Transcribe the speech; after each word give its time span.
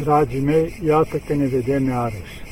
Dragii 0.00 0.40
mei, 0.40 0.80
iată 0.86 1.16
că 1.16 1.34
ne 1.34 1.46
vedem 1.46 1.88
iarăși. 1.88 2.42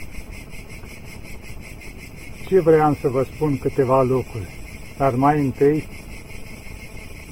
Ce 2.49 2.61
vreau 2.61 2.97
să 3.01 3.09
vă 3.09 3.27
spun 3.35 3.59
câteva 3.59 4.03
lucruri, 4.03 4.49
dar 4.97 5.15
mai 5.15 5.41
întâi 5.41 5.89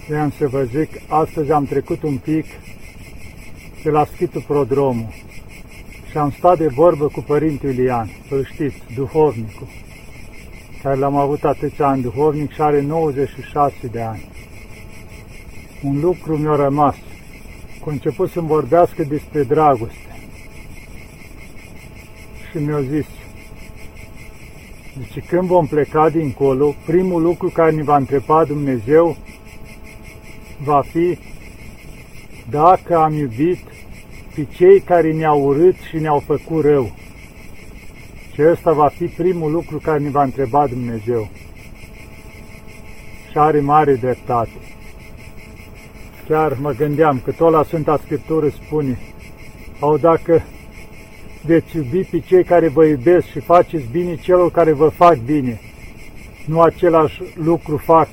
vreau 0.09 0.31
să 0.39 0.49
vă 0.49 0.63
zic, 0.63 0.89
astăzi 1.09 1.53
am 1.53 1.65
trecut 1.65 2.03
un 2.03 2.17
pic 2.17 2.45
de 3.83 3.91
la 3.91 4.07
Schitul 4.15 4.45
Prodromul 4.47 5.13
și 6.11 6.17
am 6.17 6.31
stat 6.31 6.59
de 6.59 6.67
vorbă 6.67 7.07
cu 7.07 7.21
Părintele 7.21 7.73
Ilian, 7.73 8.11
îl 8.31 8.45
știți, 8.45 8.77
duhovnicul, 8.95 9.67
care 10.83 10.97
l-am 10.97 11.17
avut 11.17 11.45
atâția 11.45 11.87
ani 11.87 12.03
duhovnic 12.03 12.53
și 12.53 12.61
are 12.61 12.81
96 12.81 13.75
de 13.91 14.01
ani. 14.01 14.29
Un 15.83 16.01
lucru 16.01 16.37
mi-a 16.37 16.57
rămas, 16.57 16.97
că 17.83 17.89
a 17.89 17.93
început 17.93 18.31
să-mi 18.31 18.47
vorbească 18.47 19.03
despre 19.03 19.43
dragoste. 19.43 20.29
Și 22.51 22.59
mi-a 22.59 22.81
zis, 22.81 23.07
deci 24.99 25.25
când 25.27 25.43
vom 25.43 25.67
pleca 25.67 26.09
dincolo, 26.09 26.75
primul 26.87 27.23
lucru 27.23 27.49
care 27.49 27.71
ne 27.71 27.83
va 27.83 27.97
întreba 27.97 28.45
Dumnezeu 28.45 29.17
va 30.63 30.81
fi 30.81 31.19
dacă 32.51 32.97
am 32.97 33.13
iubit 33.13 33.59
pe 34.35 34.47
cei 34.57 34.81
care 34.81 35.13
ne-au 35.13 35.45
urât 35.45 35.75
și 35.89 35.97
ne-au 35.97 36.19
făcut 36.19 36.65
rău. 36.65 36.93
Și 38.33 38.43
ăsta 38.43 38.73
va 38.73 38.89
fi 38.89 39.07
primul 39.07 39.51
lucru 39.51 39.79
care 39.79 39.99
ne 39.99 40.11
va 40.11 40.23
întreba 40.23 40.67
Dumnezeu. 40.67 41.29
Și 43.31 43.39
are 43.39 43.61
mare 43.61 43.95
dreptate. 43.95 44.78
Chiar 46.29 46.57
mă 46.61 46.73
gândeam 46.73 47.21
că 47.25 47.31
tot 47.31 47.53
la 47.53 47.63
Sfânta 47.63 48.01
Scriptură 48.05 48.49
spune, 48.49 48.99
au 49.81 49.99
dacă 49.99 50.43
veți 51.43 51.77
iubi 51.77 52.05
pe 52.05 52.19
cei 52.19 52.45
care 52.45 52.69
vă 52.69 52.85
iubesc 52.85 53.27
și 53.27 53.41
faceți 53.41 53.85
bine 53.91 54.17
celor 54.17 54.51
care 54.51 54.73
vă 54.73 54.89
fac 54.89 55.17
bine. 55.17 55.61
Nu 56.47 56.61
același 56.61 57.23
lucru 57.35 57.77
fac 57.77 58.09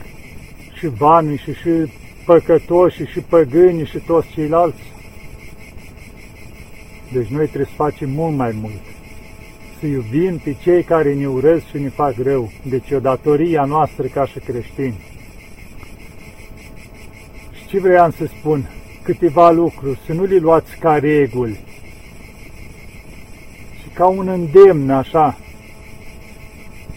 și 0.73 0.87
banii 0.97 1.37
și 1.37 1.53
și 1.53 1.91
păcătoși 2.25 3.05
și 3.05 3.19
păgânii 3.19 3.85
și 3.85 3.97
toți 3.97 4.27
ceilalți. 4.27 4.81
Deci 7.13 7.27
noi 7.27 7.45
trebuie 7.45 7.65
să 7.65 7.75
facem 7.75 8.09
mult 8.09 8.35
mai 8.35 8.57
mult. 8.61 8.81
Să 9.79 9.85
iubim 9.85 10.37
pe 10.37 10.55
cei 10.61 10.83
care 10.83 11.13
ne 11.13 11.27
urăsc 11.27 11.65
și 11.65 11.79
ne 11.79 11.89
fac 11.89 12.13
rău. 12.23 12.51
Deci 12.69 12.91
o 12.91 12.99
datorie 12.99 13.57
a 13.57 13.65
noastră 13.65 14.07
ca 14.07 14.25
și 14.25 14.39
creștini. 14.39 15.14
Și 17.75 17.81
ce 17.81 17.87
vreau 17.87 18.11
să 18.11 18.25
spun? 18.25 18.69
Câteva 19.03 19.51
lucruri, 19.51 19.99
să 20.05 20.13
nu 20.13 20.23
le 20.23 20.37
luați 20.37 20.77
ca 20.79 20.97
reguli, 20.97 21.59
și 23.81 23.89
ca 23.93 24.05
un 24.05 24.27
îndemn 24.27 24.89
așa, 24.89 25.37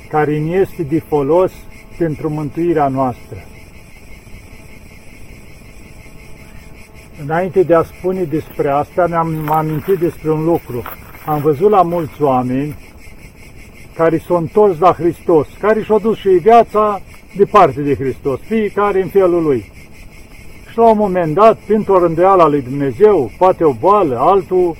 care 0.09 0.39
ne 0.39 0.51
este 0.51 0.83
de 0.83 0.99
folos 0.99 1.53
pentru 1.97 2.31
mântuirea 2.31 2.89
noastră. 2.89 3.37
Înainte 7.23 7.63
de 7.63 7.75
a 7.75 7.83
spune 7.83 8.23
despre 8.23 8.69
asta, 8.69 9.07
mi-am 9.07 9.51
amintit 9.51 9.99
despre 9.99 10.31
un 10.31 10.45
lucru. 10.45 10.83
Am 11.27 11.41
văzut 11.41 11.71
la 11.71 11.83
mulți 11.83 12.23
oameni 12.23 12.77
care 13.95 14.19
s-au 14.19 14.37
întors 14.37 14.79
la 14.79 14.93
Hristos, 14.93 15.49
care 15.61 15.83
și-au 15.83 15.99
dus 15.99 16.19
și 16.19 16.29
viața 16.29 17.01
departe 17.37 17.81
de 17.81 17.95
Hristos, 17.95 18.41
fiecare 18.41 19.03
în 19.03 19.09
felul 19.09 19.43
lui. 19.43 19.77
Și 20.79 20.85
la 20.85 20.91
un 20.91 20.99
moment 20.99 21.35
dat, 21.35 21.59
printr-o 21.67 21.99
rânduială 21.99 22.43
a 22.43 22.47
lui 22.47 22.63
Dumnezeu, 22.63 23.31
poate 23.39 23.65
o 23.65 23.73
boală, 23.73 24.19
altul 24.19 24.77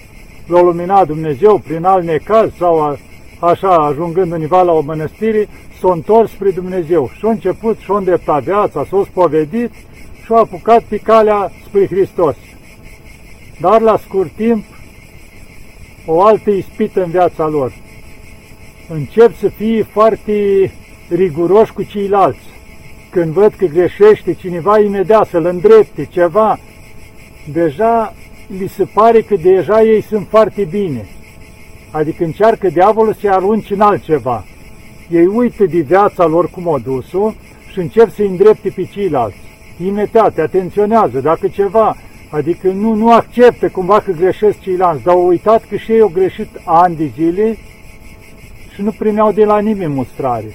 l-a 0.47 0.61
luminat 0.63 1.07
Dumnezeu 1.07 1.59
prin 1.59 1.85
alt 1.85 2.05
necaz 2.05 2.51
sau 2.59 2.81
a, 2.81 2.97
așa, 3.39 3.69
ajungând 3.69 4.33
undeva 4.33 4.63
la 4.63 4.73
o 4.73 4.81
mănăstire, 4.81 5.49
s-a 5.81 5.93
întors 5.93 6.31
spre 6.31 6.51
Dumnezeu 6.51 7.11
și 7.19 7.25
a 7.25 7.29
început 7.29 7.79
și-a 7.79 7.97
îndreptat 7.97 8.43
viața, 8.43 8.87
s-a 8.91 9.03
spovedit 9.05 9.71
și 10.25 10.33
a 10.33 10.37
apucat 10.37 10.83
pe 10.83 10.97
calea 10.97 11.53
spre 11.67 11.87
Hristos. 11.87 12.37
Dar 13.61 13.81
la 13.81 13.97
scurt 13.97 14.31
timp, 14.31 14.65
o 16.07 16.23
altă 16.23 16.51
ispită 16.51 17.03
în 17.03 17.11
viața 17.11 17.47
lor. 17.47 17.73
Încep 18.89 19.37
să 19.37 19.49
fie 19.49 19.83
foarte 19.83 20.71
riguroși 21.09 21.73
cu 21.73 21.83
ceilalți. 21.83 22.58
Când 23.11 23.33
văd 23.33 23.53
că 23.53 23.67
greșește 23.67 24.33
cineva, 24.35 24.79
imediat 24.79 25.29
să-l 25.29 25.45
îndrepte 25.45 26.05
ceva, 26.05 26.59
deja 27.53 28.15
li 28.59 28.69
se 28.69 28.85
pare 28.85 29.21
că 29.21 29.35
deja 29.43 29.83
ei 29.83 30.01
sunt 30.01 30.27
foarte 30.29 30.65
bine. 30.65 31.07
Adică 31.91 32.25
încearcă 32.25 32.69
diavolul 32.69 33.15
să-i 33.15 33.31
arunci 33.31 33.71
în 33.71 33.81
altceva. 33.81 34.45
Ei 35.11 35.27
uită 35.27 35.65
de 35.65 35.79
viața 35.79 36.27
lor 36.27 36.51
cum 36.51 36.67
o 36.67 36.79
dus 36.79 37.09
și 37.73 37.79
încep 37.79 38.15
să-i 38.15 38.27
îndrepte 38.27 38.69
pe 38.69 38.85
ceilalți 38.85 39.47
imediat, 39.85 40.39
atenționează, 40.39 41.21
dacă 41.21 41.49
ceva, 41.49 41.97
adică 42.31 42.69
nu, 42.69 42.95
nu 42.95 43.13
acceptă 43.13 43.69
cumva 43.69 44.01
că 44.01 44.11
greșesc 44.11 44.61
ceilalți, 44.61 45.03
dar 45.03 45.15
au 45.15 45.27
uitat 45.27 45.65
că 45.69 45.77
și 45.77 45.93
ei 45.93 46.01
au 46.01 46.09
greșit 46.09 46.49
ani 46.65 46.97
de 46.97 47.11
zile 47.15 47.59
și 48.75 48.83
nu 48.83 48.91
primeau 48.91 49.33
de 49.33 49.45
la 49.45 49.59
nimeni 49.59 49.95
mustrare. 49.95 50.55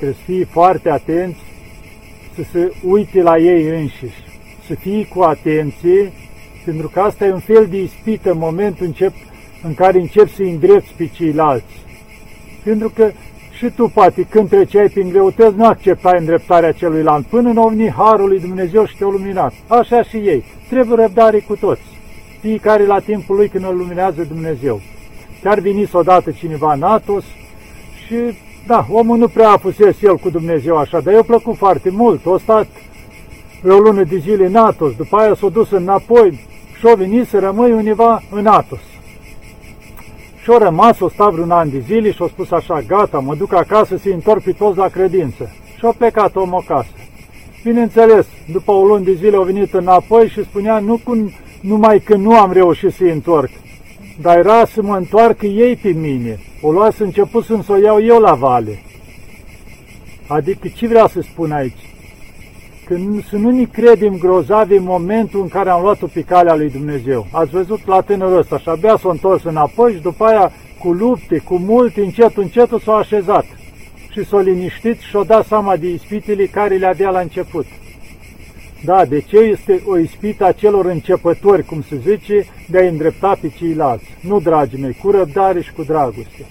Trebuie 0.00 0.18
să 0.24 0.32
fie 0.32 0.44
foarte 0.44 0.90
atenți, 0.90 1.38
să 2.34 2.42
se 2.52 2.72
uite 2.84 3.22
la 3.22 3.38
ei 3.38 3.68
înșiși, 3.68 4.22
să 4.66 4.74
fie 4.74 5.06
cu 5.06 5.20
atenție, 5.20 6.12
pentru 6.64 6.88
că 6.88 7.00
asta 7.00 7.26
e 7.26 7.32
un 7.32 7.38
fel 7.38 7.66
de 7.70 7.82
ispită 7.82 8.30
în 8.30 8.38
momentul 8.38 8.86
încep, 8.86 9.12
în 9.62 9.74
care 9.74 9.98
încep 9.98 10.28
să 10.28 10.42
îndrepți 10.42 10.92
pe 10.96 11.06
ceilalți. 11.06 11.74
Pentru 12.64 12.90
că 12.90 13.10
și 13.56 13.70
tu, 13.76 13.88
poate, 13.88 14.22
când 14.22 14.48
treceai 14.48 14.88
prin 14.88 15.08
greutăți, 15.08 15.56
nu 15.56 15.66
acceptai 15.66 16.18
îndreptarea 16.18 16.72
celuilalt, 16.72 17.26
până 17.26 17.52
nu 17.52 17.68
veni 17.68 17.90
Harul 17.90 18.28
lui 18.28 18.40
Dumnezeu 18.40 18.86
și 18.86 18.96
te-a 18.96 19.06
luminat. 19.06 19.52
Așa 19.66 20.02
și 20.02 20.16
ei. 20.16 20.44
Trebuie 20.68 20.96
răbdare 20.96 21.38
cu 21.38 21.56
toți. 21.56 21.82
Fiecare 22.40 22.86
la 22.86 22.98
timpul 22.98 23.36
lui 23.36 23.48
când 23.48 23.64
îl 23.64 23.76
luminează 23.76 24.22
Dumnezeu. 24.22 24.80
Chiar 25.42 25.58
veniți 25.58 25.96
odată 25.96 26.30
cineva 26.30 26.72
în 26.72 26.82
Atos 26.82 27.24
și, 28.06 28.16
da, 28.66 28.86
omul 28.90 29.18
nu 29.18 29.28
prea 29.28 29.50
a 29.50 29.56
fusese 29.56 29.98
el 30.02 30.16
cu 30.16 30.30
Dumnezeu 30.30 30.76
așa, 30.76 31.00
dar 31.00 31.14
i-a 31.14 31.22
plăcut 31.22 31.56
foarte 31.56 31.90
mult. 31.90 32.26
A 32.26 32.36
stat 32.42 32.66
o 33.64 33.78
lună 33.78 34.02
de 34.02 34.16
zile 34.16 34.46
în 34.46 34.56
Atos, 34.56 34.94
după 34.94 35.16
aia 35.16 35.34
s-a 35.34 35.48
dus 35.48 35.70
înapoi 35.70 36.40
și 36.78 36.86
a 36.86 36.94
venit 36.94 37.26
să 37.26 37.38
rămâi 37.38 37.72
undeva 37.72 38.22
în 38.30 38.46
Atos. 38.46 38.78
Și-o 40.42 40.58
rămas, 40.58 41.00
o 41.00 41.08
sta 41.08 41.28
vreun 41.28 41.50
an 41.50 41.70
de 41.70 41.78
zile 41.78 42.12
și-o 42.12 42.28
spus 42.28 42.50
așa, 42.50 42.80
gata, 42.80 43.18
mă 43.18 43.34
duc 43.34 43.54
acasă 43.54 43.96
să-i 43.96 44.12
întorc 44.12 44.42
pe 44.42 44.52
toți 44.52 44.78
la 44.78 44.88
credință. 44.88 45.50
Și-o 45.78 45.92
plecat 45.92 46.36
omul 46.36 46.64
acasă. 46.68 46.90
Bineînțeles, 47.62 48.26
după 48.52 48.72
o 48.72 48.86
lună 48.86 49.04
de 49.04 49.12
zile 49.12 49.36
au 49.36 49.42
venit 49.42 49.74
înapoi 49.74 50.28
și 50.28 50.44
spunea, 50.44 50.78
nu 50.78 51.00
cu, 51.04 51.32
numai 51.60 52.00
că 52.00 52.14
nu 52.16 52.38
am 52.38 52.52
reușit 52.52 52.92
să-i 52.92 53.10
întorc, 53.10 53.50
dar 54.20 54.38
era 54.38 54.64
să 54.64 54.82
mă 54.82 54.96
întoarcă 54.96 55.46
ei 55.46 55.76
pe 55.76 55.88
mine. 55.88 56.38
O 56.62 56.72
lua 56.72 56.90
să 56.90 57.02
început 57.02 57.44
să 57.44 57.64
o 57.68 57.76
iau 57.76 58.02
eu 58.02 58.18
la 58.18 58.34
vale. 58.34 58.82
Adică 60.26 60.68
ce 60.68 60.86
vrea 60.86 61.06
să 61.06 61.20
spun 61.20 61.52
aici? 61.52 61.94
Că 62.86 62.96
să 63.28 63.36
nu 63.36 63.50
ne 63.50 63.64
credem 63.64 64.18
grozavi 64.18 64.76
în 64.76 64.82
momentul 64.82 65.40
în 65.40 65.48
care 65.48 65.70
am 65.70 65.82
luat-o 65.82 66.06
pe 66.06 66.20
calea 66.20 66.54
lui 66.54 66.70
Dumnezeu. 66.70 67.26
Ați 67.30 67.50
văzut 67.50 67.86
la 67.86 68.00
tânărul 68.00 68.38
ăsta 68.38 68.58
și 68.58 68.68
abia 68.68 68.96
s-a 68.96 69.10
întors 69.10 69.42
înapoi 69.42 69.92
și 69.92 70.00
după 70.00 70.24
aia 70.24 70.52
cu 70.78 70.92
lupte, 70.92 71.38
cu 71.38 71.56
multe, 71.56 72.00
încet, 72.00 72.36
încet 72.36 72.70
s-a 72.84 72.92
așezat 72.92 73.44
și 74.10 74.24
s-a 74.24 74.40
liniștit 74.40 74.98
și 74.98 75.08
și-a 75.08 75.22
dat 75.22 75.46
seama 75.46 75.76
de 75.76 75.88
ispitele 75.88 76.46
care 76.46 76.76
le 76.76 76.86
avea 76.86 77.10
la 77.10 77.20
început. 77.20 77.66
Da, 78.84 79.04
de 79.04 79.20
ce 79.20 79.36
este 79.36 79.82
o 79.86 79.98
ispită 79.98 80.44
a 80.44 80.52
celor 80.52 80.86
începători, 80.86 81.64
cum 81.64 81.82
se 81.82 81.96
zice, 81.96 82.46
de 82.68 82.78
a 82.78 82.88
îndrepta 82.88 83.38
pe 83.40 83.52
ceilalți? 83.58 84.04
Nu, 84.20 84.40
dragii 84.40 84.80
mei, 84.80 84.96
cu 85.02 85.10
răbdare 85.10 85.60
și 85.62 85.72
cu 85.72 85.82
dragoste. 85.82 86.46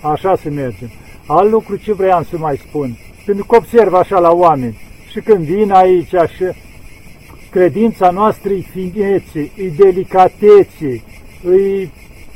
Așa 0.00 0.36
să 0.36 0.50
mergem. 0.50 0.90
Alt 1.26 1.50
lucru 1.50 1.76
ce 1.76 1.92
vreau 1.92 2.22
să 2.22 2.38
mai 2.38 2.56
spun, 2.68 2.96
pentru 3.24 3.44
că 3.44 3.56
observ 3.56 3.94
așa 3.94 4.18
la 4.18 4.30
oameni, 4.30 4.78
și 5.10 5.20
când 5.20 5.44
vin 5.44 5.70
aici 5.70 6.08
și 6.08 6.44
credința 7.50 8.10
noastră 8.10 8.52
e 8.52 8.60
finețe, 8.60 9.50
e 9.56 9.68
delicatețe, 9.76 11.02
e 11.44 11.88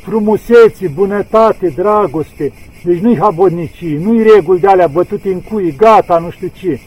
frumusețe, 0.02 0.88
bunătate, 0.88 1.68
dragoste. 1.68 2.52
Deci 2.84 2.98
nu-i 2.98 3.18
habodnicii, 3.18 3.96
nu-i 3.96 4.22
reguli 4.22 4.60
de 4.60 4.66
alea 4.66 4.86
bătute 4.86 5.28
în 5.28 5.40
cui, 5.40 5.74
gata, 5.76 6.18
nu 6.18 6.30
știu 6.30 6.50
ce. 6.54 6.80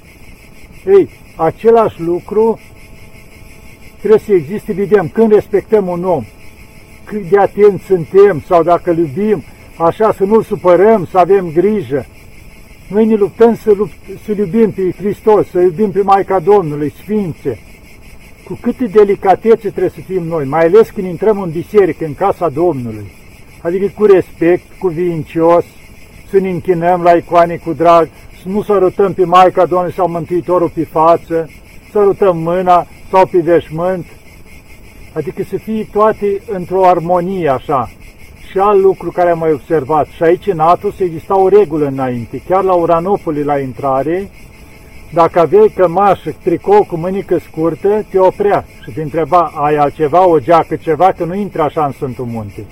Ei, 0.88 1.10
același 1.36 2.02
lucru 2.02 2.60
trebuie 3.98 4.20
să 4.20 4.34
existe, 4.34 4.74
vedem, 4.74 5.08
când 5.08 5.34
respectăm 5.34 5.88
un 5.88 6.04
om, 6.04 6.24
cât 7.04 7.30
de 7.30 7.38
atenți 7.38 7.84
suntem 7.84 8.44
sau 8.48 8.64
dacă 8.64 8.92
îl 8.92 8.98
iubim, 8.98 9.44
așa 9.78 10.14
să 10.14 10.24
nu-l 10.24 10.44
supărăm, 10.44 11.08
să 11.12 11.18
avem 11.18 11.52
grijă. 11.54 12.06
Noi 12.88 13.06
ne 13.06 13.16
luptăm 13.16 13.56
să, 13.56 13.72
lupt, 13.72 13.94
să 14.26 14.32
iubim 14.38 14.72
pe 14.72 14.92
Hristos, 14.98 15.50
să 15.50 15.60
iubim 15.60 15.92
pe 15.92 16.02
Maica 16.02 16.40
Domnului, 16.40 16.94
Sfințe. 17.02 17.60
cu 18.44 18.58
câte 18.62 18.86
delicatețe 18.86 19.70
trebuie 19.70 19.90
să 19.90 20.00
fim 20.08 20.24
noi, 20.24 20.46
mai 20.46 20.66
ales 20.66 20.90
când 20.90 21.08
intrăm 21.08 21.42
în 21.42 21.50
biserică, 21.50 22.06
în 22.06 22.16
casa 22.16 22.50
Domnului. 22.50 23.12
Adică 23.62 23.92
cu 23.96 24.06
respect, 24.06 24.64
cu 24.80 24.88
vincios, 24.88 25.66
să 26.30 26.40
ne 26.40 26.50
închinăm 26.50 27.02
la 27.02 27.12
icoane 27.12 27.56
cu 27.56 27.74
drag, 27.74 28.10
să 28.32 28.35
nu 28.46 28.62
sărutăm 28.62 29.14
pe 29.14 29.26
Maica 29.26 29.66
Domnului 29.66 29.94
sau 29.94 30.10
Mântuitorul 30.10 30.70
pe 30.70 30.84
față, 30.84 31.50
sărutăm 31.92 32.38
mâna 32.38 32.88
sau 33.12 33.26
pe 33.26 33.38
veșmânt, 33.38 34.06
adică 35.14 35.44
să 35.50 35.58
fie 35.58 35.88
toate 35.92 36.42
într-o 36.52 36.86
armonie 36.86 37.50
așa. 37.50 37.90
Și 38.50 38.58
alt 38.58 38.82
lucru 38.82 39.12
care 39.12 39.30
am 39.30 39.38
mai 39.38 39.52
observat, 39.52 40.08
și 40.08 40.24
aici 40.24 40.48
în 40.48 40.60
Atos 40.60 41.00
exista 41.00 41.40
o 41.40 41.48
regulă 41.48 41.86
înainte, 41.86 42.42
chiar 42.50 42.64
la 42.64 42.74
Uranopoli 42.74 43.44
la 43.44 43.60
intrare, 43.60 44.30
dacă 45.14 45.40
aveai 45.40 45.74
cămașă, 45.76 46.36
tricou 46.44 46.84
cu 46.84 46.96
mânică 46.96 47.38
scurtă, 47.38 48.06
te 48.10 48.20
oprea 48.20 48.66
și 48.84 48.92
te 48.92 49.02
întreba, 49.02 49.52
ai 49.56 49.76
altceva, 49.76 50.28
o 50.28 50.40
geacă, 50.40 50.76
ceva, 50.76 51.12
că 51.12 51.24
nu 51.26 51.36
intri 51.36 51.62
așa 51.62 51.86
în 51.86 51.92
Sfântul 51.92 52.26
Munte. 52.26 52.66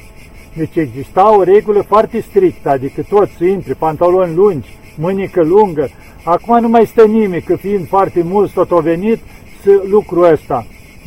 Deci 0.53 0.75
exista 0.75 1.37
o 1.37 1.43
regulă 1.43 1.81
foarte 1.81 2.21
strictă, 2.29 2.69
adică 2.69 3.01
toți 3.09 3.31
să 3.37 3.43
intri, 3.43 3.75
pantaloni 3.75 4.35
lungi, 4.35 4.77
mânică 4.95 5.43
lungă. 5.43 5.89
Acum 6.23 6.59
nu 6.59 6.67
mai 6.67 6.85
stă 6.85 7.05
nimeni, 7.05 7.41
că 7.41 7.55
fiind 7.55 7.87
foarte 7.87 8.21
mulți 8.23 8.53
tot 8.53 8.71
au 8.71 8.79
venit, 8.79 9.19
să 9.63 9.83
lucrul 9.89 10.23
ăsta. 10.23 10.65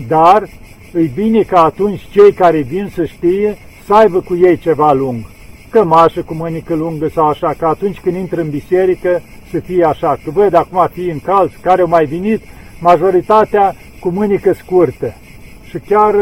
Dar 0.09 0.49
îi 0.93 1.11
bine 1.15 1.43
ca 1.43 1.65
atunci 1.65 2.01
cei 2.11 2.33
care 2.33 2.61
vin 2.61 2.91
să 2.95 3.05
știe 3.05 3.59
să 3.87 3.95
aibă 3.95 4.21
cu 4.21 4.37
ei 4.37 4.59
ceva 4.59 4.93
lung. 4.93 5.21
Cămașă 5.71 6.23
cu 6.23 6.35
mânică 6.35 6.75
lungă 6.75 7.09
sau 7.09 7.27
așa, 7.27 7.55
că 7.59 7.67
atunci 7.67 7.99
când 7.99 8.17
intră 8.17 8.41
în 8.41 8.51
biserică 8.51 9.23
să 9.51 9.59
fie 9.59 9.85
așa. 9.85 10.19
Că 10.25 10.31
văd 10.31 10.55
acum 10.55 10.89
fii 10.93 11.11
în 11.11 11.21
calț, 11.21 11.53
care 11.61 11.81
au 11.81 11.89
mai 11.89 12.05
venit, 12.05 12.43
majoritatea 12.81 13.75
cu 14.01 14.09
mânică 14.09 14.53
scurtă. 14.53 15.15
Și 15.69 15.79
chiar 15.79 16.15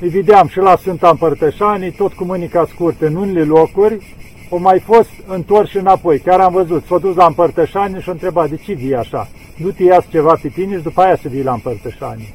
îi 0.00 0.08
vedeam 0.08 0.48
și 0.48 0.58
la 0.58 0.76
Sfânta 0.76 1.08
Împărtășanii, 1.08 1.90
tot 1.90 2.12
cu 2.12 2.24
mânica 2.24 2.66
scurtă, 2.72 3.06
în 3.06 3.14
unele 3.14 3.42
locuri, 3.42 4.16
au 4.50 4.58
mai 4.58 4.80
fost 4.80 5.10
întors 5.26 5.70
și 5.70 5.76
înapoi. 5.76 6.18
Chiar 6.18 6.40
am 6.40 6.52
văzut, 6.52 6.84
s-a 6.86 6.98
dus 6.98 7.16
la 7.16 7.26
Împărtășanii 7.26 8.00
și 8.00 8.08
a 8.08 8.12
întrebat, 8.12 8.50
de 8.50 8.56
ce 8.56 8.72
vii 8.72 8.94
așa? 8.94 9.28
Nu 9.56 9.70
te 9.70 9.82
iasă 9.82 10.06
ceva 10.10 10.38
pe 10.42 10.48
tine 10.48 10.76
și 10.76 10.82
după 10.82 11.00
aia 11.00 11.16
să 11.16 11.28
vii 11.28 11.42
la 11.42 11.52
Împărtășanii. 11.52 12.34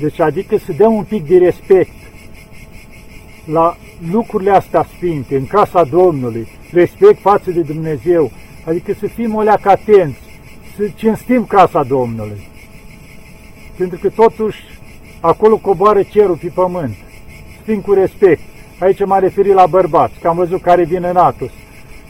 Deci 0.00 0.20
adică 0.20 0.56
să 0.56 0.72
dăm 0.72 0.92
un 0.94 1.04
pic 1.04 1.26
de 1.26 1.38
respect 1.38 1.90
la 3.44 3.76
lucrurile 4.10 4.50
astea 4.50 4.86
sfinte, 4.96 5.36
în 5.36 5.46
casa 5.46 5.84
Domnului, 5.84 6.48
respect 6.72 7.20
față 7.20 7.50
de 7.50 7.60
Dumnezeu, 7.60 8.30
adică 8.66 8.92
să 8.92 9.06
fim 9.06 9.34
o 9.34 9.42
leacă 9.42 9.68
atenți, 9.68 10.18
să 10.76 10.88
cinstim 10.94 11.44
casa 11.44 11.82
Domnului. 11.82 12.48
Pentru 13.76 13.98
că 14.02 14.08
totuși 14.08 14.58
acolo 15.20 15.56
coboară 15.56 16.02
cerul 16.02 16.36
pe 16.36 16.50
pământ. 16.54 16.96
Fim 17.64 17.80
cu 17.80 17.92
respect. 17.92 18.40
Aici 18.80 19.04
m-am 19.04 19.20
referit 19.20 19.54
la 19.54 19.66
bărbați, 19.66 20.18
că 20.20 20.28
am 20.28 20.36
văzut 20.36 20.62
care 20.62 20.84
vin 20.84 21.04
în 21.04 21.16
Atos. 21.16 21.50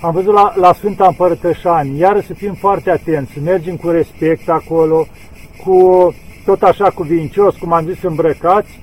Am 0.00 0.12
văzut 0.12 0.34
la, 0.34 0.52
la 0.56 0.72
Sfânta 0.72 1.06
Împărtășani, 1.06 1.98
iar 1.98 2.24
să 2.26 2.34
fim 2.34 2.54
foarte 2.54 2.90
atenți, 2.90 3.32
să 3.32 3.38
mergem 3.44 3.76
cu 3.76 3.88
respect 3.88 4.48
acolo, 4.48 5.06
cu 5.64 6.14
tot 6.44 6.62
așa 6.62 6.90
cu 6.90 7.02
vincios, 7.02 7.56
cum 7.56 7.72
am 7.72 7.84
zis, 7.84 8.02
îmbrăcați, 8.02 8.80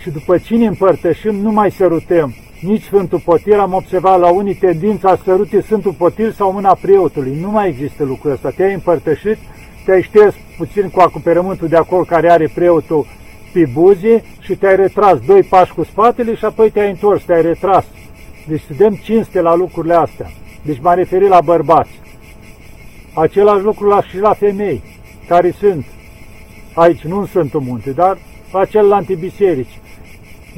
și 0.00 0.10
după 0.10 0.38
cine 0.38 0.66
împărtășim, 0.66 1.34
nu 1.34 1.50
mai 1.50 1.70
sărutăm. 1.70 2.34
Nici 2.60 2.82
Sfântul 2.82 3.20
Potir, 3.24 3.58
am 3.58 3.74
observat 3.74 4.20
la 4.20 4.30
unii 4.32 4.54
tendința 4.54 5.16
să 5.16 5.22
sărute 5.24 5.60
Sfântul 5.60 5.92
Potir 5.92 6.32
sau 6.32 6.52
mâna 6.52 6.78
preotului. 6.80 7.38
Nu 7.40 7.50
mai 7.50 7.68
există 7.68 8.04
lucrul 8.04 8.32
ăsta. 8.32 8.50
Te-ai 8.50 8.72
împărtășit, 8.72 9.36
te-ai 9.84 10.02
șters 10.02 10.34
puțin 10.56 10.88
cu 10.88 11.00
acoperământul 11.00 11.68
de 11.68 11.76
acolo 11.76 12.02
care 12.02 12.30
are 12.30 12.50
preotul 12.54 13.06
pe 13.52 13.66
buze 13.72 14.24
și 14.40 14.54
te-ai 14.54 14.76
retras 14.76 15.18
doi 15.26 15.42
pași 15.42 15.72
cu 15.72 15.84
spatele 15.84 16.34
și 16.34 16.44
apoi 16.44 16.70
te-ai 16.70 16.90
întors, 16.90 17.22
te-ai 17.22 17.42
retras. 17.42 17.84
Deci 18.48 18.62
să 18.66 18.72
dăm 18.76 18.94
cinste 18.94 19.40
la 19.40 19.54
lucrurile 19.54 19.94
astea. 19.94 20.30
Deci 20.62 20.80
m-am 20.80 20.94
referit 20.94 21.28
la 21.28 21.40
bărbați. 21.40 22.00
Același 23.14 23.62
lucru 23.62 23.88
la 23.88 24.02
și 24.02 24.18
la 24.18 24.32
femei, 24.32 24.82
care 25.28 25.50
sunt 25.58 25.84
aici, 26.74 27.00
nu 27.00 27.18
în 27.18 27.26
Sfântul 27.26 27.60
Munte, 27.60 27.90
dar 27.90 28.18
la 28.52 28.64
celelalte 28.64 29.14
biserici. 29.14 29.78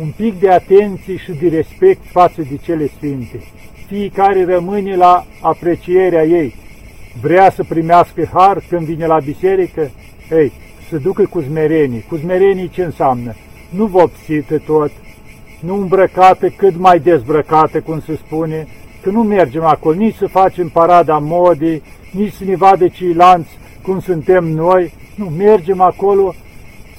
Un 0.01 0.13
pic 0.17 0.41
de 0.41 0.51
atenție 0.51 1.17
și 1.17 1.33
de 1.33 1.49
respect 1.49 2.01
față 2.11 2.43
de 2.43 2.57
cele 2.63 2.87
sfinte. 2.97 3.41
Fiecare 3.87 4.45
rămâne 4.45 4.97
la 4.97 5.25
aprecierea 5.41 6.25
ei. 6.25 6.55
Vrea 7.21 7.51
să 7.51 7.65
primească 7.65 8.31
har 8.33 8.63
când 8.69 8.83
vine 8.83 9.07
la 9.07 9.19
biserică? 9.19 9.91
Ei, 10.31 10.53
să 10.93 10.99
ducă 10.99 11.27
cu 11.31 11.41
zmerenii. 11.41 12.05
Cu 12.09 12.17
zmerenii 12.17 12.69
ce 12.69 12.83
înseamnă? 12.83 13.35
Nu 13.69 13.87
vopsită 13.87 14.59
tot, 14.59 14.91
nu 15.61 15.75
îmbrăcată 15.75 16.49
cât 16.49 16.77
mai 16.79 16.99
dezbrăcată, 16.99 17.81
cum 17.81 18.01
se 18.01 18.17
spune, 18.27 18.67
că 19.03 19.11
nu 19.11 19.23
mergem 19.23 19.65
acolo 19.65 19.97
nici 19.97 20.15
să 20.15 20.27
facem 20.27 20.69
parada 20.69 21.19
modii, 21.19 21.83
nici 22.11 22.33
să 22.33 22.45
ne 22.45 22.57
vadă 22.57 22.89
ceilalți 22.89 23.49
cum 23.83 24.01
suntem 24.01 24.45
noi, 24.45 24.93
nu, 25.15 25.25
mergem 25.25 25.81
acolo 25.81 26.35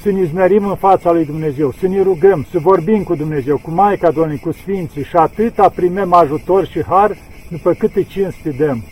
să 0.01 0.11
ne 0.11 0.23
zmerim 0.23 0.65
în 0.65 0.75
fața 0.75 1.11
lui 1.11 1.25
Dumnezeu, 1.25 1.71
să 1.79 1.87
ne 1.87 2.01
rugăm, 2.01 2.45
să 2.51 2.59
vorbim 2.59 3.03
cu 3.03 3.15
Dumnezeu, 3.15 3.57
cu 3.57 3.71
Maica 3.71 4.11
Domnului, 4.11 4.39
cu 4.39 4.51
Sfinții 4.51 5.03
și 5.03 5.15
atâta 5.15 5.69
primem 5.69 6.13
ajutor 6.13 6.67
și 6.67 6.83
har 6.83 7.17
după 7.49 7.73
câte 7.73 8.03
cinste 8.03 8.49
dăm. 8.57 8.83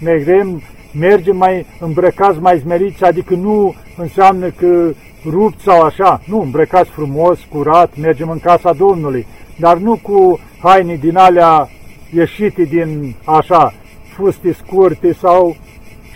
Mergem 0.00 0.62
mergem 0.92 1.36
mai 1.36 1.66
îmbrăcați, 1.80 2.40
mai 2.40 2.58
zmeriți, 2.58 3.04
adică 3.04 3.34
nu 3.34 3.74
înseamnă 3.98 4.50
că 4.50 4.92
rupt 5.24 5.60
sau 5.60 5.80
așa, 5.80 6.20
nu, 6.26 6.40
îmbrăcați 6.40 6.90
frumos, 6.90 7.38
curat, 7.48 7.96
mergem 7.96 8.30
în 8.30 8.38
casa 8.38 8.72
Domnului, 8.72 9.26
dar 9.58 9.76
nu 9.76 9.98
cu 10.02 10.40
haine 10.58 10.94
din 10.94 11.16
alea 11.16 11.68
ieșite 12.12 12.62
din 12.62 13.14
așa, 13.24 13.74
fuste 14.16 14.52
scurte 14.52 15.12
sau 15.12 15.56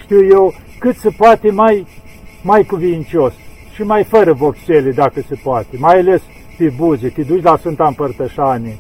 știu 0.02 0.26
eu, 0.26 0.54
cât 0.78 0.96
se 0.96 1.10
poate 1.10 1.50
mai, 1.50 1.86
mai 2.42 2.64
cuvincios 2.64 3.32
și 3.74 3.82
mai 3.82 4.04
fără 4.04 4.32
vopsele 4.32 4.90
dacă 4.90 5.20
se 5.28 5.34
poate, 5.42 5.76
mai 5.78 5.98
ales 5.98 6.22
pe 6.58 6.72
buze, 6.76 7.08
te 7.08 7.22
duci 7.22 7.42
la 7.42 7.56
Sfânta 7.56 7.86
Împărtășanie. 7.86 8.76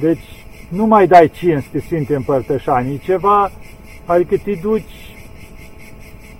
Deci 0.00 0.24
nu 0.68 0.86
mai 0.86 1.06
dai 1.06 1.30
cinste 1.30 1.80
Sfinte 1.80 2.14
Împărtășanie, 2.14 3.00
ceva 3.04 3.50
adică 4.06 4.36
te 4.44 4.52
duci, 4.62 5.05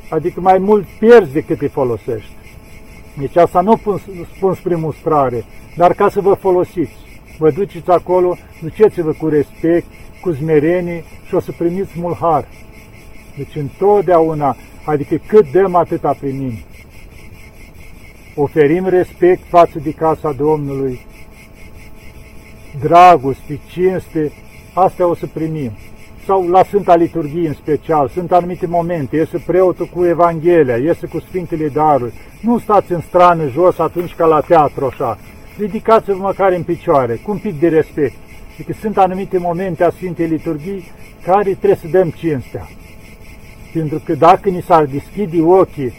adică 0.09 0.41
mai 0.41 0.59
mult 0.59 0.87
pierzi 0.99 1.33
decât 1.33 1.59
te 1.59 1.69
folosești. 1.69 2.31
Deci 3.19 3.37
asta 3.37 3.61
nu 3.61 3.77
spun, 3.77 4.01
spun 4.37 4.55
spre 4.55 4.75
mustrare, 4.75 5.45
dar 5.77 5.93
ca 5.93 6.09
să 6.09 6.21
vă 6.21 6.35
folosiți. 6.35 6.93
Vă 7.39 7.51
duceți 7.51 7.91
acolo, 7.91 8.37
duceți-vă 8.61 9.13
cu 9.13 9.29
respect, 9.29 9.87
cu 10.21 10.31
zmerenie 10.31 11.05
și 11.27 11.35
o 11.35 11.41
să 11.41 11.53
primiți 11.59 12.01
mult 12.01 12.17
har. 12.17 12.49
Deci 13.37 13.55
întotdeauna, 13.55 14.57
adică 14.85 15.21
cât 15.27 15.51
dăm, 15.51 15.75
atâta 15.75 16.17
primim. 16.21 16.53
Oferim 18.35 18.87
respect 18.87 19.43
față 19.49 19.79
de 19.79 19.91
casa 19.91 20.33
Domnului, 20.33 21.01
dragoste, 22.81 23.61
cinste, 23.73 24.33
astea 24.75 25.07
o 25.07 25.15
să 25.15 25.27
primim 25.27 25.73
sau 26.27 26.49
la 26.49 26.63
Sfânta 26.65 26.95
Liturghie 26.97 27.49
în 27.49 27.55
special, 27.55 28.09
sunt 28.09 28.33
anumite 28.33 28.67
momente, 28.67 29.17
iese 29.17 29.43
preotul 29.47 29.87
cu 29.87 30.05
Evanghelia, 30.05 30.77
iese 30.77 31.07
cu 31.07 31.21
Sfintele 31.21 31.69
Daruri. 31.69 32.13
Nu 32.41 32.59
stați 32.59 32.93
în 32.93 33.01
strană 33.01 33.49
jos 33.49 33.79
atunci 33.79 34.15
ca 34.15 34.27
la 34.27 34.41
teatru 34.41 34.85
așa. 34.85 35.19
Ridicați-vă 35.59 36.19
măcar 36.19 36.53
în 36.53 36.63
picioare, 36.63 37.15
cu 37.15 37.31
un 37.31 37.39
pic 37.39 37.61
de 37.61 37.69
respect. 37.69 38.15
Adică 38.55 38.73
sunt 38.81 38.99
anumite 38.99 39.39
momente 39.39 39.85
a 39.85 39.91
Sfintei 39.91 40.27
Liturghii 40.27 40.85
care 41.25 41.51
trebuie 41.55 41.79
să 41.81 41.89
dăm 41.91 42.11
cinstea. 42.11 42.69
Pentru 43.73 44.01
că 44.05 44.15
dacă 44.15 44.49
ni 44.49 44.63
s-ar 44.63 44.85
deschide 44.85 45.41
ochii 45.41 45.93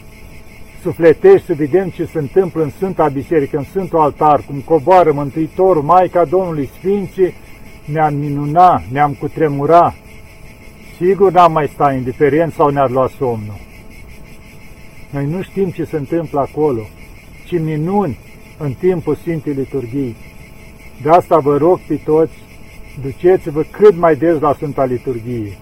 sufletești 0.81 1.45
să 1.45 1.53
vedem 1.53 1.89
ce 1.89 2.05
se 2.05 2.17
întâmplă 2.17 2.63
în 2.63 2.69
Sfânta 2.69 3.07
Biserică, 3.07 3.57
în 3.57 3.63
Sfântul 3.63 3.99
Altar, 3.99 4.43
cum 4.47 4.59
coboară 4.59 5.11
Mântuitorul, 5.11 5.81
Maica 5.81 6.25
Domnului 6.25 6.69
Sfinții, 6.77 7.33
ne-am 7.85 8.15
minuna, 8.15 8.81
ne-am 8.91 9.13
cutremura, 9.19 9.93
Sigur 10.97 11.31
n-am 11.31 11.51
mai 11.51 11.67
sta 11.73 11.93
indiferent 11.93 12.53
sau 12.53 12.69
ne-ar 12.69 12.89
lua 12.89 13.09
somnul. 13.17 13.59
Noi 15.09 15.25
nu 15.25 15.41
știm 15.41 15.69
ce 15.69 15.83
se 15.83 15.97
întâmplă 15.97 16.39
acolo, 16.39 16.81
ci 17.45 17.59
minuni 17.59 18.17
în 18.57 18.73
timpul 18.73 19.15
Sfintei 19.15 19.53
Liturghii. 19.53 20.15
De 21.01 21.09
asta 21.09 21.37
vă 21.37 21.57
rog 21.57 21.79
pe 21.87 21.99
toți, 22.05 22.33
duceți-vă 23.01 23.63
cât 23.71 23.97
mai 23.97 24.15
des 24.15 24.39
la 24.39 24.53
Sfânta 24.53 24.85
Liturghie. 24.85 25.57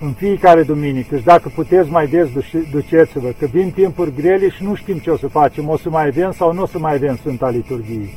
În 0.00 0.12
fiecare 0.12 0.62
duminică 0.62 1.16
și 1.16 1.24
dacă 1.24 1.50
puteți 1.54 1.90
mai 1.90 2.06
des, 2.06 2.28
duceți-vă, 2.70 3.28
că 3.38 3.46
vin 3.46 3.70
timpuri 3.70 4.14
grele 4.14 4.48
și 4.48 4.62
nu 4.62 4.74
știm 4.74 4.98
ce 4.98 5.10
o 5.10 5.16
să 5.16 5.28
facem, 5.28 5.68
o 5.68 5.76
să 5.76 5.90
mai 5.90 6.06
avem 6.06 6.32
sau 6.32 6.52
nu 6.52 6.62
o 6.62 6.66
să 6.66 6.78
mai 6.78 6.94
avem 6.94 7.16
Sfânta 7.16 7.48
Liturghie. 7.48 8.08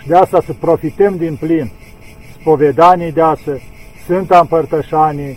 Și 0.00 0.06
de 0.06 0.14
asta 0.14 0.42
să 0.46 0.52
profităm 0.52 1.16
din 1.16 1.36
plin 1.36 1.70
spovedanii 2.40 3.12
de 3.12 3.20
asta, 3.20 3.58
Sfânta 4.04 4.38
Împărtășanie, 4.38 5.36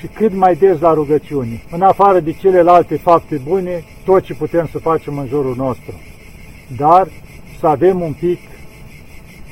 și 0.00 0.06
cât 0.06 0.34
mai 0.34 0.54
des 0.54 0.80
la 0.80 0.92
rugăciuni. 0.92 1.64
În 1.70 1.82
afară 1.82 2.20
de 2.20 2.32
celelalte 2.32 2.96
fapte 2.96 3.40
bune, 3.48 3.84
tot 4.04 4.22
ce 4.22 4.34
putem 4.34 4.68
să 4.72 4.78
facem 4.78 5.18
în 5.18 5.26
jurul 5.26 5.54
nostru. 5.56 5.94
Dar 6.76 7.08
să 7.58 7.66
avem 7.66 8.00
un 8.00 8.12
pic 8.12 8.38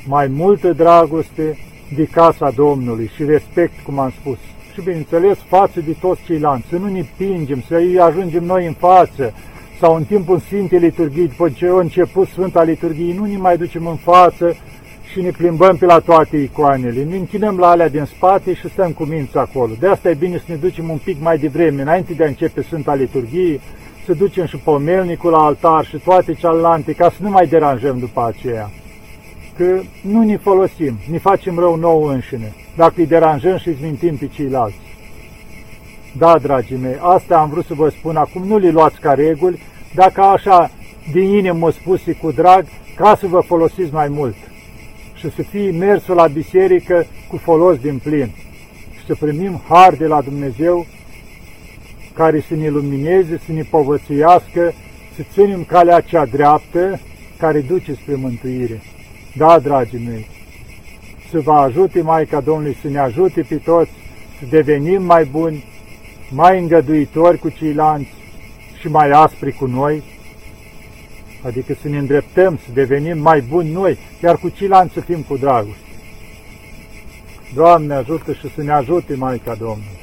mai 0.05 0.27
multă 0.27 0.73
dragoste 0.73 1.57
de 1.95 2.05
casa 2.05 2.51
Domnului 2.51 3.11
și 3.15 3.23
respect, 3.23 3.73
cum 3.83 3.99
am 3.99 4.13
spus. 4.19 4.37
Și 4.73 4.81
bineînțeles, 4.81 5.37
față 5.47 5.79
de 5.79 5.95
toți 5.99 6.21
ceilalți, 6.25 6.67
să 6.67 6.77
nu 6.77 6.87
ne 6.87 7.05
pingem, 7.17 7.63
să 7.67 7.75
îi 7.75 7.99
ajungem 7.99 8.43
noi 8.43 8.65
în 8.65 8.73
față, 8.73 9.33
sau 9.79 9.95
în 9.95 10.03
timpul 10.03 10.39
Sfintei 10.39 10.79
Liturghii, 10.79 11.27
după 11.27 11.49
ce 11.49 11.67
a 11.67 11.79
început 11.79 12.27
Sfânta 12.27 12.63
Liturghie, 12.63 13.13
nu 13.13 13.25
ne 13.25 13.37
mai 13.37 13.57
ducem 13.57 13.87
în 13.87 13.95
față 13.95 14.55
și 15.11 15.21
ne 15.21 15.29
plimbăm 15.29 15.77
pe 15.77 15.85
la 15.85 15.99
toate 15.99 16.37
icoanele. 16.37 17.03
Ne 17.03 17.15
închinăm 17.15 17.57
la 17.57 17.69
alea 17.69 17.89
din 17.89 18.05
spate 18.05 18.53
și 18.53 18.69
stăm 18.69 18.91
cu 18.91 19.03
minți 19.03 19.37
acolo. 19.37 19.73
De 19.79 19.87
asta 19.87 20.09
e 20.09 20.13
bine 20.13 20.37
să 20.37 20.43
ne 20.47 20.55
ducem 20.55 20.89
un 20.89 20.99
pic 21.03 21.21
mai 21.21 21.37
devreme, 21.37 21.81
înainte 21.81 22.13
de 22.13 22.23
a 22.23 22.27
începe 22.27 22.61
Sfânta 22.61 22.93
Liturghie, 22.93 23.59
să 24.05 24.13
ducem 24.13 24.45
și 24.45 24.57
pomelnicul 24.57 25.31
la 25.31 25.37
altar 25.37 25.85
și 25.85 25.97
toate 25.97 26.33
celelalte, 26.33 26.93
ca 26.93 27.09
să 27.09 27.17
nu 27.19 27.29
mai 27.29 27.47
deranjăm 27.47 27.99
după 27.99 28.33
aceea. 28.33 28.69
Că 29.57 29.79
nu 30.01 30.23
ne 30.23 30.37
folosim, 30.37 30.97
ne 31.11 31.17
facem 31.17 31.59
rău 31.59 31.75
nou 31.75 32.03
înșine, 32.03 32.53
dacă 32.75 32.93
îi 32.95 33.07
deranjăm 33.07 33.57
și 33.57 33.67
îi 33.67 33.77
mintim 33.81 34.17
pe 34.17 34.27
ceilalți. 34.27 34.75
Da, 36.17 36.37
dragii 36.41 36.77
mei, 36.81 36.97
asta 37.01 37.37
am 37.37 37.49
vrut 37.49 37.65
să 37.65 37.73
vă 37.73 37.89
spun 37.89 38.15
acum, 38.15 38.47
nu 38.47 38.57
le 38.57 38.69
luați 38.69 38.99
ca 38.99 39.13
reguli, 39.13 39.61
dacă 39.93 40.21
așa 40.21 40.71
din 41.11 41.29
inimă 41.29 41.71
spuse 41.71 42.11
cu 42.13 42.31
drag, 42.31 42.65
ca 42.95 43.17
să 43.19 43.27
vă 43.27 43.39
folosiți 43.39 43.93
mai 43.93 44.07
mult 44.07 44.35
și 45.19 45.31
să 45.35 45.41
fie 45.41 45.71
mersul 45.71 46.15
la 46.15 46.27
biserică 46.27 47.05
cu 47.27 47.37
folos 47.37 47.77
din 47.77 47.99
plin 48.03 48.31
și 48.97 49.05
să 49.05 49.15
primim 49.15 49.61
har 49.67 49.93
de 49.93 50.05
la 50.05 50.21
Dumnezeu 50.21 50.85
care 52.13 52.43
să 52.47 52.55
ne 52.55 52.69
lumineze, 52.69 53.39
să 53.45 53.51
ne 53.51 53.61
povățuiască, 53.61 54.73
să 55.15 55.21
ținem 55.33 55.63
calea 55.63 56.01
cea 56.01 56.25
dreaptă 56.25 56.99
care 57.37 57.59
duce 57.59 57.93
spre 57.93 58.15
mântuire. 58.15 58.81
Da, 59.35 59.59
dragii 59.59 60.05
mei, 60.07 60.27
să 61.31 61.39
vă 61.39 61.53
ajute 61.53 62.01
Maica 62.01 62.39
Domnului, 62.39 62.77
să 62.81 62.87
ne 62.87 62.99
ajute 62.99 63.41
pe 63.41 63.55
toți, 63.55 63.91
să 64.39 64.45
devenim 64.49 65.03
mai 65.03 65.25
buni, 65.25 65.63
mai 66.29 66.59
îngăduitori 66.59 67.37
cu 67.37 67.49
ceilalți 67.49 68.13
și 68.79 68.87
mai 68.87 69.09
aspri 69.09 69.51
cu 69.51 69.65
noi, 69.65 70.03
adică 71.41 71.73
să 71.81 71.87
ne 71.87 71.97
îndreptăm, 71.97 72.59
să 72.65 72.71
devenim 72.73 73.17
mai 73.17 73.41
buni 73.41 73.71
noi, 73.71 73.97
iar 74.23 74.37
cu 74.37 74.49
ceilalți 74.49 74.93
să 74.93 74.99
fim 74.99 75.21
cu 75.21 75.37
dragoste. 75.37 75.83
Doamne 77.53 77.93
ajută 77.93 78.33
și 78.33 78.53
să 78.55 78.63
ne 78.63 78.71
ajute 78.71 79.15
Maica 79.15 79.55
Domnului. 79.55 79.98